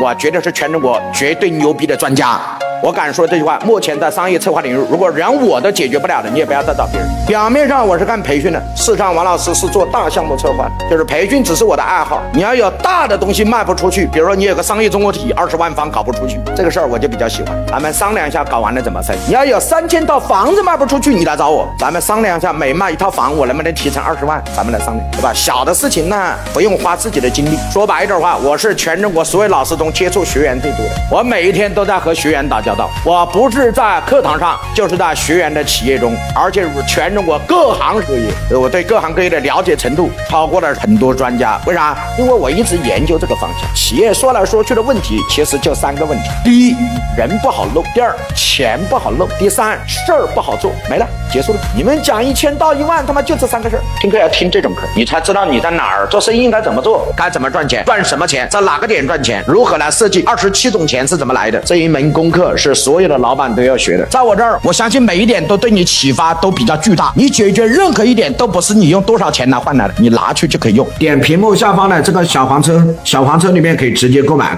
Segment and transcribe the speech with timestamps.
[0.00, 2.40] 我绝对是全中国绝对牛逼的专家。
[2.82, 7.06] 我敢说这句话，目前在商业策划领域，如果连我都解决不了的，你也不要再找别人。
[7.26, 12.22] 表面上我是干培训的，事实上王老师是做大项目策划，就是培训只是我的爱好。
[12.32, 17.54] 你要有大的东西卖不出去，比如说你有个商业综合体，二十万方搞不出去，这个事儿我就比较喜欢。
[17.66, 19.14] 咱们商量一下，搞完了怎么分？
[19.28, 24.42] 你要有三千套房子卖不出去，你来找我，咱们商量一下，每卖一套房，我能不能提成二十万？
[24.56, 25.30] 咱们来商量，对吧？
[25.34, 27.58] 小的事情呢，不用花自己的精力。
[27.70, 33.50] 说白一点话，我是全中国所有老师中接触学员最多的，我每一天都在和学员打交道道，我不。
[33.50, 41.60] 是在课堂上，就是在学员的企业中，而且是全中国各行各业，我对各行各业的了解程度超过了很多专家。
[41.66, 41.98] 为啥？
[42.16, 43.68] 因为我一直研究这个方向。
[43.74, 46.76] 企业说来说去的问题，其实就三个问题：第一，
[47.16, 50.70] 人不好弄；第二，钱不好弄；第三，事儿不好做。
[50.88, 51.60] 没了，结束了。
[51.74, 53.82] 你们讲一千到一万，他妈就这三个事儿。
[54.00, 61.58] 听课要听这种课，你才知道你在哪儿做生意应该怎么做，该怎么赚钱，赚什么钱，在哪个点赚钱，如何来设计二十七种钱是怎么来的。
[61.60, 63.40] 这一门功课是所有的老板。
[63.50, 67.12] 都要学的，在我这儿，我相信每一点都对你启发都比较巨大。
[67.16, 70.86] 你解决任何一点都不是你用多少钱来换来的，你拿去就可以用。
[70.98, 74.56] 点屏幕下方的这个小黄车，小黄车里面可以直接购买。